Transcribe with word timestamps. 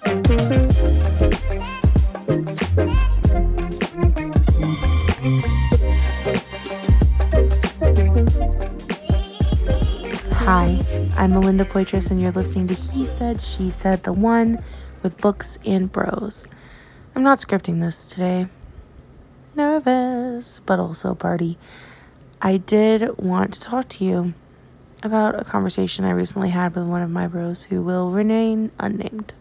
Hi, 0.00 0.38
I'm 11.16 11.32
Melinda 11.32 11.64
Poitras, 11.64 12.10
and 12.10 12.20
you're 12.20 12.30
listening 12.30 12.68
to 12.68 12.74
He 12.74 13.04
Said, 13.04 13.42
She 13.42 13.70
Said, 13.70 14.04
the 14.04 14.12
one 14.12 14.62
with 15.02 15.20
books 15.20 15.58
and 15.66 15.90
bros. 15.90 16.46
I'm 17.16 17.24
not 17.24 17.40
scripting 17.40 17.80
this 17.80 18.08
today. 18.08 18.46
Nervous, 19.56 20.60
but 20.60 20.78
also 20.78 21.14
party. 21.16 21.58
I 22.40 22.58
did 22.58 23.18
want 23.18 23.54
to 23.54 23.60
talk 23.60 23.88
to 23.88 24.04
you 24.04 24.34
about 25.02 25.40
a 25.40 25.44
conversation 25.44 26.04
I 26.04 26.10
recently 26.10 26.50
had 26.50 26.76
with 26.76 26.84
one 26.84 27.02
of 27.02 27.10
my 27.10 27.26
bros 27.26 27.64
who 27.64 27.82
will 27.82 28.12
remain 28.12 28.70
unnamed. 28.78 29.34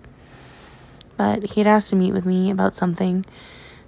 But 1.17 1.51
he 1.51 1.59
had 1.61 1.67
asked 1.67 1.89
to 1.89 1.95
meet 1.95 2.13
with 2.13 2.25
me 2.25 2.51
about 2.51 2.75
something. 2.75 3.25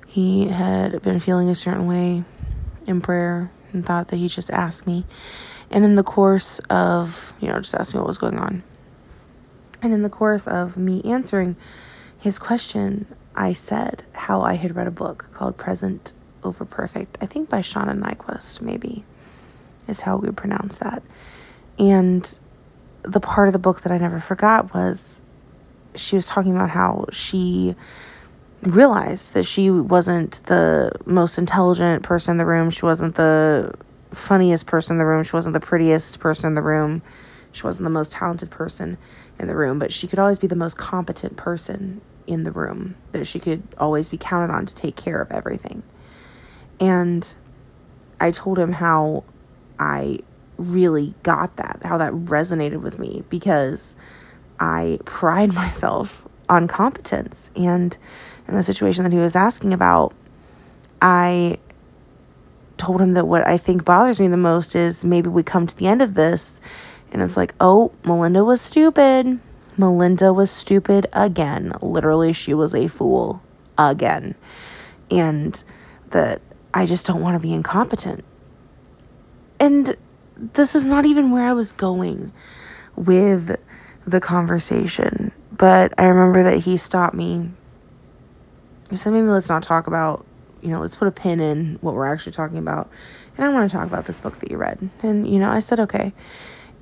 He 0.07 0.47
had 0.47 1.01
been 1.01 1.19
feeling 1.19 1.49
a 1.49 1.55
certain 1.55 1.87
way 1.87 2.23
in 2.87 3.01
prayer 3.01 3.51
and 3.71 3.85
thought 3.85 4.07
that 4.09 4.17
he 4.17 4.27
just 4.27 4.49
asked 4.49 4.87
me. 4.87 5.05
And 5.69 5.85
in 5.85 5.95
the 5.95 6.03
course 6.03 6.59
of, 6.69 7.33
you 7.39 7.47
know, 7.47 7.59
just 7.59 7.75
asked 7.75 7.93
me 7.93 7.99
what 7.99 8.07
was 8.07 8.17
going 8.17 8.39
on. 8.39 8.63
And 9.81 9.93
in 9.93 10.01
the 10.01 10.09
course 10.09 10.47
of 10.47 10.75
me 10.75 11.01
answering 11.03 11.55
his 12.17 12.39
question, 12.39 13.05
I 13.35 13.53
said 13.53 14.03
how 14.13 14.41
I 14.41 14.55
had 14.55 14.75
read 14.75 14.87
a 14.87 14.91
book 14.91 15.27
called 15.31 15.57
Present 15.57 16.13
Over 16.43 16.65
Perfect. 16.65 17.17
I 17.21 17.27
think 17.27 17.49
by 17.49 17.59
Shauna 17.59 17.97
Niequist, 17.97 18.61
maybe, 18.61 19.05
is 19.87 20.01
how 20.01 20.17
we 20.17 20.27
would 20.27 20.37
pronounce 20.37 20.75
that. 20.77 21.03
And 21.77 22.39
the 23.03 23.21
part 23.21 23.47
of 23.47 23.53
the 23.53 23.59
book 23.59 23.81
that 23.81 23.91
I 23.91 23.97
never 23.97 24.19
forgot 24.19 24.73
was 24.73 25.21
she 25.95 26.15
was 26.15 26.25
talking 26.25 26.55
about 26.55 26.69
how 26.69 27.05
she 27.11 27.75
realized 28.63 29.33
that 29.33 29.43
she 29.43 29.69
wasn't 29.69 30.43
the 30.45 30.91
most 31.05 31.37
intelligent 31.37 32.03
person 32.03 32.31
in 32.31 32.37
the 32.37 32.45
room. 32.45 32.69
She 32.69 32.85
wasn't 32.85 33.15
the 33.15 33.73
funniest 34.11 34.65
person 34.65 34.95
in 34.95 34.97
the 34.97 35.05
room. 35.05 35.23
She 35.23 35.33
wasn't 35.33 35.53
the 35.53 35.59
prettiest 35.59 36.19
person 36.19 36.47
in 36.47 36.53
the 36.55 36.61
room. 36.61 37.01
She 37.51 37.63
wasn't 37.63 37.85
the 37.85 37.91
most 37.91 38.11
talented 38.11 38.51
person 38.51 38.97
in 39.39 39.47
the 39.47 39.55
room, 39.55 39.79
but 39.79 39.91
she 39.91 40.07
could 40.07 40.19
always 40.19 40.37
be 40.37 40.47
the 40.47 40.55
most 40.55 40.77
competent 40.77 41.37
person 41.37 42.01
in 42.27 42.43
the 42.43 42.51
room. 42.51 42.95
That 43.11 43.25
she 43.25 43.39
could 43.39 43.63
always 43.77 44.09
be 44.09 44.17
counted 44.17 44.53
on 44.53 44.65
to 44.65 44.75
take 44.75 44.95
care 44.95 45.21
of 45.21 45.31
everything. 45.31 45.83
And 46.79 47.35
I 48.19 48.31
told 48.31 48.59
him 48.59 48.73
how 48.73 49.23
I 49.79 50.19
really 50.57 51.15
got 51.23 51.55
that, 51.57 51.81
how 51.83 51.97
that 51.97 52.11
resonated 52.11 52.81
with 52.81 52.99
me 52.99 53.23
because 53.29 53.95
I 54.59 54.99
pride 55.05 55.53
myself 55.53 56.23
on 56.47 56.67
competence. 56.67 57.51
And 57.55 57.95
in 58.47 58.55
the 58.55 58.63
situation 58.63 59.03
that 59.03 59.13
he 59.13 59.19
was 59.19 59.35
asking 59.35 59.73
about, 59.73 60.13
I 61.01 61.59
told 62.77 63.01
him 63.01 63.13
that 63.13 63.27
what 63.27 63.45
I 63.45 63.57
think 63.57 63.85
bothers 63.85 64.19
me 64.19 64.27
the 64.27 64.37
most 64.37 64.75
is 64.75 65.03
maybe 65.03 65.29
we 65.29 65.43
come 65.43 65.67
to 65.67 65.75
the 65.75 65.87
end 65.87 66.01
of 66.01 66.13
this 66.13 66.61
and 67.11 67.21
it's 67.21 67.37
like, 67.37 67.53
oh, 67.59 67.91
Melinda 68.03 68.43
was 68.43 68.61
stupid. 68.61 69.39
Melinda 69.77 70.33
was 70.33 70.51
stupid 70.51 71.07
again. 71.13 71.71
Literally, 71.81 72.33
she 72.33 72.53
was 72.53 72.75
a 72.75 72.87
fool 72.87 73.41
again. 73.77 74.35
And 75.09 75.61
that 76.11 76.41
I 76.73 76.85
just 76.85 77.05
don't 77.05 77.21
want 77.21 77.35
to 77.35 77.39
be 77.39 77.53
incompetent. 77.53 78.23
And 79.59 79.95
this 80.35 80.75
is 80.75 80.85
not 80.85 81.05
even 81.05 81.31
where 81.31 81.47
I 81.47 81.53
was 81.53 81.71
going 81.71 82.31
with 82.95 83.57
the 84.11 84.19
conversation. 84.19 85.31
But 85.51 85.93
I 85.97 86.05
remember 86.05 86.43
that 86.43 86.59
he 86.59 86.77
stopped 86.77 87.15
me. 87.15 87.49
He 88.89 88.95
said, 88.95 89.13
maybe 89.13 89.27
let's 89.27 89.49
not 89.49 89.63
talk 89.63 89.87
about, 89.87 90.25
you 90.61 90.69
know, 90.69 90.81
let's 90.81 90.95
put 90.95 91.07
a 91.07 91.11
pin 91.11 91.39
in 91.39 91.77
what 91.81 91.93
we're 91.93 92.11
actually 92.11 92.31
talking 92.31 92.57
about. 92.57 92.89
And 93.37 93.45
I 93.45 93.49
want 93.49 93.69
to 93.69 93.77
talk 93.77 93.87
about 93.87 94.05
this 94.05 94.19
book 94.19 94.37
that 94.37 94.51
you 94.51 94.57
read. 94.57 94.89
And, 95.01 95.27
you 95.27 95.39
know, 95.39 95.49
I 95.49 95.59
said, 95.59 95.79
okay. 95.81 96.13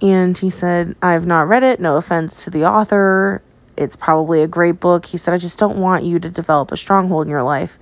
And 0.02 0.38
he 0.38 0.50
said, 0.50 0.96
I've 1.02 1.26
not 1.26 1.48
read 1.48 1.64
it. 1.64 1.80
No 1.80 1.98
offense 1.98 2.44
to 2.46 2.50
the 2.50 2.66
author. 2.66 3.42
It's 3.76 3.96
probably 3.96 4.42
a 4.42 4.48
great 4.48 4.80
book. 4.80 5.06
He 5.06 5.18
said, 5.18 5.34
I 5.34 5.38
just 5.38 5.60
don't 5.60 5.78
want 5.78 6.04
you 6.04 6.20
to 6.20 6.30
develop 6.30 6.72
a 6.72 6.78
stronghold 6.78 7.28
in 7.28 7.32
your 7.32 7.44
life 7.44 7.78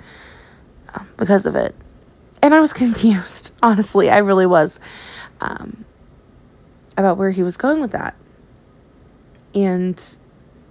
um, 0.94 1.08
because 1.18 1.46
of 1.46 1.56
it. 1.56 1.76
And 2.42 2.54
I 2.54 2.60
was 2.60 2.74
confused. 2.84 3.52
Honestly, 3.62 4.10
I 4.10 4.20
really 4.20 4.46
was 4.46 4.80
um, 5.42 5.86
about 6.98 7.18
where 7.18 7.32
he 7.32 7.44
was 7.44 7.58
going 7.58 7.82
with 7.82 7.92
that. 7.92 8.16
And 9.56 10.18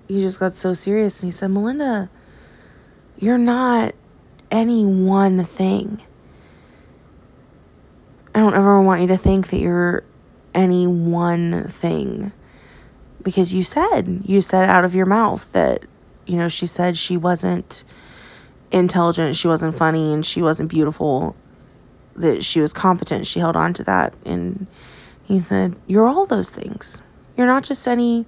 he 0.07 0.21
just 0.21 0.39
got 0.39 0.55
so 0.55 0.75
serious 0.75 1.21
and 1.23 1.33
he 1.33 1.37
said, 1.37 1.51
Melinda, 1.51 2.11
you're 3.19 3.39
not 3.39 3.95
any 4.51 4.85
one 4.85 5.45
thing. 5.45 6.03
I 8.35 8.41
don't 8.41 8.55
ever 8.55 8.81
want 8.83 9.01
you 9.01 9.07
to 9.09 9.17
think 9.17 9.49
that 9.49 9.59
you're 9.59 10.05
any 10.55 10.87
one 10.87 11.69
thing 11.69 12.33
because 13.23 13.55
you 13.55 13.65
said, 13.65 14.23
you 14.25 14.41
said 14.41 14.69
out 14.69 14.85
of 14.85 14.95
your 14.95 15.07
mouth 15.07 15.51
that, 15.53 15.85
you 16.27 16.37
know, 16.37 16.49
she 16.49 16.67
said 16.67 16.97
she 16.97 17.17
wasn't 17.17 17.85
intelligent, 18.71 19.37
she 19.37 19.49
wasn't 19.49 19.75
funny, 19.75 20.13
and 20.13 20.25
she 20.25 20.43
wasn't 20.43 20.69
beautiful, 20.69 21.35
that 22.17 22.45
she 22.45 22.61
was 22.61 22.73
competent. 22.73 23.27
She 23.27 23.41
held 23.41 23.57
on 23.57 23.73
to 23.75 23.85
that. 23.85 24.15
And 24.25 24.67
he 25.25 25.41
said, 25.41 25.77
You're 25.87 26.07
all 26.07 26.27
those 26.27 26.51
things. 26.51 27.01
You're 27.37 27.47
not 27.47 27.65
just 27.65 27.89
any 27.89 28.27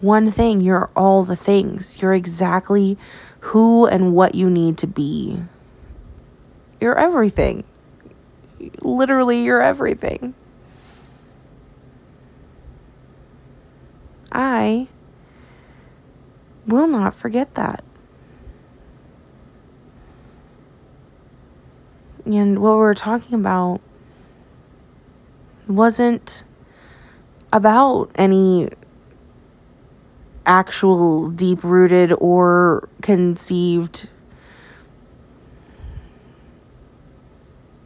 one 0.00 0.32
thing, 0.32 0.60
you're 0.60 0.90
all 0.96 1.24
the 1.24 1.36
things. 1.36 2.00
You're 2.00 2.14
exactly 2.14 2.96
who 3.40 3.86
and 3.86 4.14
what 4.14 4.34
you 4.34 4.48
need 4.48 4.78
to 4.78 4.86
be. 4.86 5.42
You're 6.80 6.98
everything. 6.98 7.64
Literally, 8.80 9.42
you're 9.42 9.62
everything. 9.62 10.34
I 14.32 14.88
will 16.66 16.86
not 16.86 17.14
forget 17.14 17.54
that. 17.54 17.84
And 22.24 22.60
what 22.60 22.72
we 22.72 22.78
were 22.78 22.94
talking 22.94 23.34
about 23.34 23.80
wasn't 25.66 26.44
about 27.52 28.10
any 28.14 28.70
actual 30.50 31.28
deep 31.28 31.62
rooted 31.62 32.12
or 32.18 32.88
conceived 33.02 34.08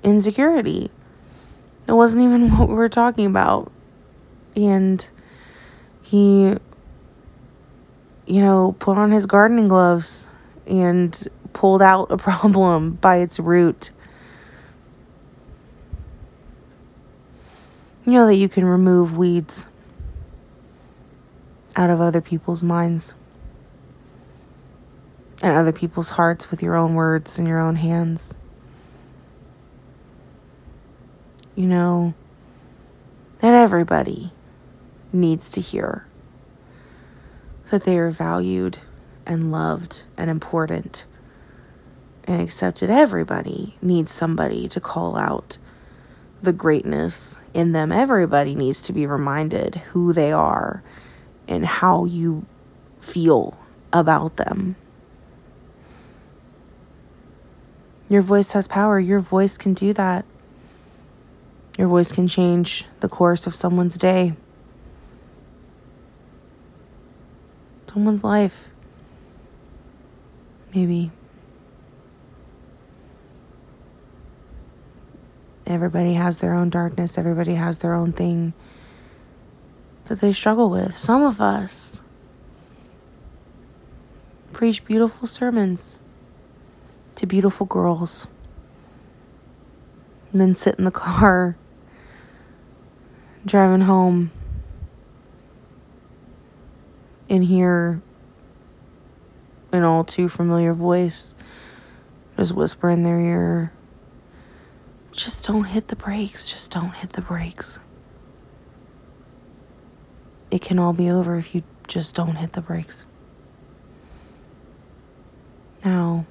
insecurity. 0.03 0.91
It 1.87 1.93
wasn't 1.93 2.25
even 2.25 2.51
what 2.57 2.71
we 2.71 2.75
were 2.75 2.89
talking 2.89 3.27
about. 3.27 3.71
And 4.57 5.07
he, 6.01 6.57
you 8.27 8.41
know, 8.41 8.75
put 8.79 8.97
on 8.97 9.11
his 9.11 9.27
gardening 9.27 9.69
gloves 9.69 10.31
and 10.67 11.29
pulled 11.53 11.83
out 11.83 12.11
a 12.11 12.17
problem 12.31 12.93
by 12.93 13.17
its 13.17 13.39
root. 13.39 13.91
You 18.07 18.13
know 18.13 18.27
that 18.27 18.37
you 18.37 18.49
can 18.49 18.65
remove 18.65 19.19
weeds 19.19 19.67
out 21.77 21.91
of 21.91 22.01
other 22.01 22.21
people's 22.21 22.63
minds 22.63 23.15
and 25.43 25.57
other 25.57 25.73
people's 25.73 26.11
hearts 26.11 26.51
with 26.51 26.63
your 26.63 26.75
own 26.75 26.95
words 26.95 27.39
and 27.39 27.49
your 27.49 27.61
own 27.61 27.77
hands. 27.77 28.35
You 31.57 31.67
know 31.67 32.15
that 33.41 33.55
everybody 33.55 34.33
needs 35.13 35.51
to 35.51 35.61
hear 35.61 36.07
that 37.71 37.85
they 37.85 37.99
are 37.99 38.11
valued 38.11 38.79
and 39.27 39.51
loved 39.51 40.05
and 40.17 40.31
important 40.31 41.07
and 42.25 42.41
accepted. 42.41 42.91
Everybody 42.91 43.77
needs 43.83 44.11
somebody 44.11 44.69
to 44.69 44.81
call 44.81 45.17
out 45.17 45.59
the 46.43 46.53
greatness 46.53 47.39
in 47.53 47.73
them. 47.73 47.93
Everybody 47.93 48.55
needs 48.55 48.83
to 48.83 48.93
be 48.93 49.07
reminded 49.07 49.77
who 49.77 50.13
they 50.13 50.33
are 50.33 50.83
and 51.49 51.65
how 51.65 52.05
you 52.05 52.47
feel 53.01 53.57
about 53.93 54.37
them. 54.37 54.77
Your 58.09 58.23
voice 58.23 58.53
has 58.53 58.67
power. 58.67 59.01
Your 59.01 59.21
voice 59.21 59.57
can 59.57 59.75
do 59.75 59.93
that. 59.93 60.25
Your 61.79 61.89
voice 61.89 62.13
can 62.13 62.29
change 62.29 62.85
the 63.01 63.09
course 63.09 63.47
of 63.47 63.55
someone's 63.55 63.97
day, 63.97 64.35
someone's 67.93 68.23
life. 68.23 68.69
Maybe. 70.73 71.11
Everybody 75.67 76.15
has 76.15 76.39
their 76.39 76.55
own 76.55 76.71
darkness, 76.71 77.19
everybody 77.19 77.55
has 77.55 77.79
their 77.79 77.95
own 77.95 78.13
thing 78.13 78.53
that 80.07 80.21
they 80.21 80.33
struggle 80.33 80.69
with. 80.69 80.97
Some 80.97 81.23
of 81.23 81.41
us 81.41 82.03
preach 84.53 84.85
beautiful 84.85 85.27
sermons 85.27 85.99
to 87.17 87.27
beautiful 87.27 87.67
girls, 87.67 88.27
and 90.33 90.41
then 90.41 90.55
sit 90.55 90.77
in 90.77 90.85
the 90.85 90.91
car 90.93 91.57
driving 93.47 93.83
home 93.83 94.31
and 97.29 97.45
hear 97.45 98.01
an 99.71 99.83
all 99.83 100.05
too 100.05 100.29
familiar 100.29 100.73
voice 100.73 101.35
just 102.39 102.53
whisper 102.53 102.89
in 102.89 103.03
their 103.03 103.21
ear 103.21 103.73
just 105.15 105.47
don't 105.47 105.65
hit 105.65 105.89
the 105.89 105.97
brakes, 105.97 106.51
just 106.51 106.73
don't 106.73 106.91
hit 106.91 107.11
the 107.11 107.21
brakes. 107.21 107.79
It 110.55 110.63
can 110.63 110.79
all 110.79 110.93
be 110.93 111.11
over 111.11 111.37
if 111.37 111.53
you 111.53 111.65
just 111.89 112.15
don't 112.15 112.37
hit 112.37 112.53
the 112.53 112.61
brakes. 112.61 113.05
Now, 115.85 116.27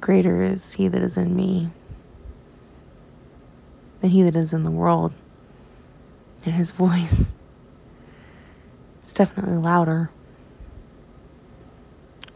greater 0.00 0.42
is 0.42 0.72
he 0.72 0.88
that 0.88 1.00
is 1.00 1.16
in 1.16 1.36
me 1.36 1.70
than 4.00 4.10
he 4.10 4.24
that 4.24 4.34
is 4.34 4.52
in 4.52 4.64
the 4.64 4.70
world. 4.72 5.12
And 6.44 6.56
his 6.56 6.70
voice 6.72 7.36
is 9.04 9.12
definitely 9.12 9.58
louder. 9.58 10.10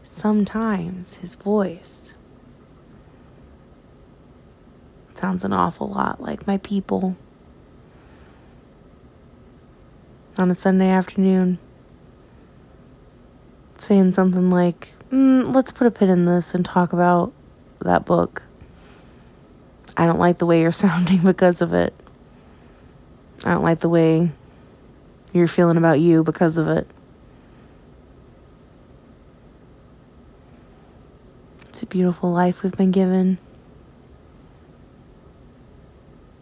Sometimes 0.01 1.15
his 1.15 1.35
voice 1.35 2.15
sounds 5.13 5.43
an 5.43 5.51
awful 5.51 5.89
lot 5.89 6.21
like 6.21 6.47
my 6.47 6.57
people. 6.59 7.17
On 10.37 10.51
a 10.51 10.55
Sunday 10.55 10.89
afternoon, 10.89 11.59
saying 13.77 14.11
something 14.11 14.49
like, 14.49 14.93
mm, 15.09 15.53
let's 15.55 15.71
put 15.71 15.87
a 15.87 15.91
pin 15.91 16.09
in 16.09 16.25
this 16.25 16.53
and 16.53 16.65
talk 16.65 16.91
about 16.91 17.31
that 17.79 18.03
book. 18.03 18.43
I 19.95 20.05
don't 20.05 20.19
like 20.19 20.39
the 20.39 20.45
way 20.45 20.59
you're 20.59 20.71
sounding 20.73 21.19
because 21.19 21.61
of 21.61 21.73
it. 21.73 21.93
I 23.45 23.51
don't 23.51 23.63
like 23.63 23.79
the 23.79 23.87
way 23.87 24.31
you're 25.31 25.47
feeling 25.47 25.77
about 25.77 26.01
you 26.01 26.21
because 26.21 26.57
of 26.57 26.67
it. 26.67 26.85
It's 31.69 31.81
a 31.81 31.85
beautiful 31.85 32.29
life 32.31 32.61
we've 32.61 32.75
been 32.75 32.91
given, 32.91 33.37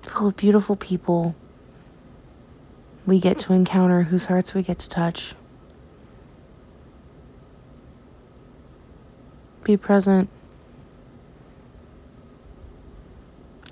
full 0.02 0.28
of 0.28 0.38
beautiful 0.38 0.76
people 0.76 1.36
we 3.06 3.20
get 3.20 3.38
to 3.40 3.54
encounter, 3.54 4.04
whose 4.04 4.26
hearts 4.26 4.54
we 4.54 4.64
get 4.64 4.80
to 4.80 4.90
touch. 4.90 5.36
Be 9.64 9.78
present. 9.78 10.30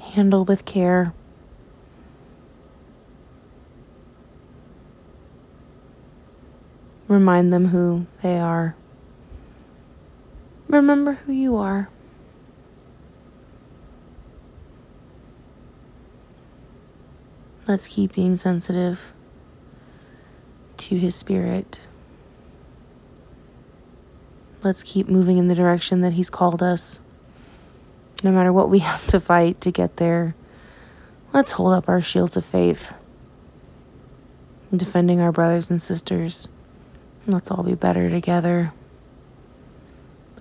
Handle 0.02 0.44
with 0.44 0.66
care. 0.66 1.14
Remind 7.08 7.52
them 7.52 7.68
who 7.68 8.06
they 8.22 8.40
are. 8.40 8.76
Remember 10.68 11.14
who 11.14 11.34
you 11.34 11.58
are. 11.58 11.90
Let's 17.68 17.88
keep 17.88 18.14
being 18.16 18.38
sensitive 18.38 19.14
to 20.82 20.98
His 20.98 21.16
Spirit. 21.16 21.80
Let's 24.64 24.84
keep 24.84 25.08
moving 25.08 25.38
in 25.38 25.48
the 25.48 25.56
direction 25.56 26.02
that 26.02 26.14
He's 26.14 26.30
called 26.30 26.64
us. 26.64 27.00
No 28.24 28.32
matter 28.32 28.52
what 28.52 28.70
we 28.70 28.80
have 28.92 29.06
to 29.08 29.20
fight 29.20 29.62
to 29.62 29.72
get 29.72 29.98
there, 29.98 30.36
let's 31.34 31.54
hold 31.54 31.74
up 31.74 31.88
our 31.88 32.02
shields 32.02 32.36
of 32.36 32.46
faith, 32.46 32.94
defending 34.76 35.20
our 35.20 35.32
brothers 35.32 35.70
and 35.70 35.82
sisters. 35.82 36.48
Let's 37.28 37.52
all 37.52 37.64
be 37.64 37.76
better 37.76 38.10
together. 38.10 38.74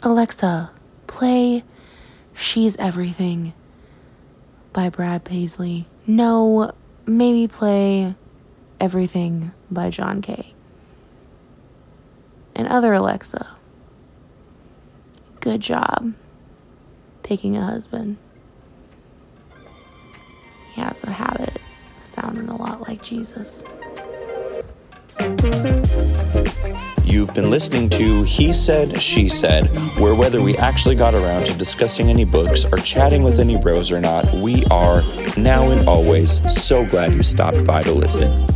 Alexa, 0.02 0.70
play 1.06 1.64
She's 2.34 2.76
Everything 2.78 3.52
by 4.72 4.88
Brad 4.88 5.24
Paisley. 5.24 5.86
No, 6.06 6.72
maybe 7.04 7.46
play 7.46 8.14
Everything 8.80 9.52
by 9.70 9.90
John 9.90 10.22
Kay. 10.22 10.54
And 12.54 12.68
other 12.68 12.92
Alexa, 12.92 13.56
good 15.40 15.60
job 15.60 16.14
picking 17.22 17.56
a 17.56 17.64
husband. 17.64 18.18
He 20.74 20.80
has 20.80 21.02
a 21.04 21.10
habit 21.10 21.56
of 21.96 22.02
sounding 22.02 22.48
a 22.48 22.56
lot 22.56 22.82
like 22.82 23.02
Jesus. 23.02 23.62
You've 27.04 27.34
been 27.34 27.50
listening 27.50 27.88
to 27.90 28.22
He 28.22 28.52
Said, 28.52 29.00
She 29.00 29.28
Said, 29.28 29.66
where 29.98 30.14
whether 30.14 30.40
we 30.40 30.56
actually 30.58 30.94
got 30.94 31.14
around 31.14 31.44
to 31.46 31.54
discussing 31.54 32.08
any 32.08 32.24
books 32.24 32.64
or 32.64 32.78
chatting 32.78 33.22
with 33.22 33.38
any 33.38 33.56
bros 33.56 33.90
or 33.90 34.00
not, 34.00 34.32
we 34.34 34.64
are, 34.66 35.02
now 35.36 35.70
and 35.70 35.86
always, 35.88 36.40
so 36.52 36.84
glad 36.86 37.12
you 37.12 37.22
stopped 37.22 37.64
by 37.64 37.82
to 37.82 37.92
listen. 37.92 38.49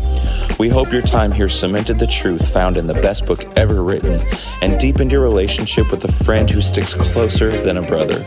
We 0.59 0.69
hope 0.69 0.93
your 0.93 1.03
time 1.03 1.33
here 1.33 1.49
cemented 1.49 1.99
the 1.99 2.07
truth 2.07 2.53
found 2.53 2.77
in 2.77 2.87
the 2.87 2.95
best 2.95 3.27
book 3.27 3.45
ever 3.57 3.83
written 3.83 4.21
and 4.63 4.79
deepened 4.79 5.13
your 5.13 5.23
relationship 5.23 5.91
with 5.91 6.05
a 6.05 6.13
friend 6.25 6.49
who 6.49 6.61
sticks 6.61 6.95
closer 6.95 7.61
than 7.63 7.77
a 7.77 7.83
brother. 7.83 8.21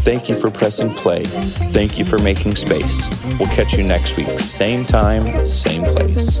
Thank 0.00 0.28
you 0.28 0.36
for 0.36 0.50
pressing 0.50 0.88
play. 0.90 1.24
Thank 1.24 1.98
you 1.98 2.04
for 2.04 2.18
making 2.18 2.56
space. 2.56 3.08
We'll 3.38 3.48
catch 3.48 3.74
you 3.74 3.84
next 3.84 4.16
week, 4.16 4.38
same 4.38 4.84
time, 4.84 5.44
same 5.44 5.84
place. 5.84 6.40